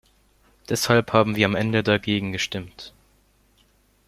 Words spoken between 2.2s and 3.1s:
gestimmt.